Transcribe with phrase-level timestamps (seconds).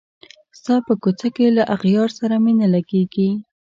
[0.59, 3.29] ستا په کوڅه کي له اغیار سره مي نه لګیږي